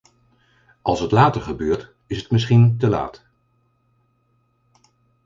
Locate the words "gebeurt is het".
1.41-2.31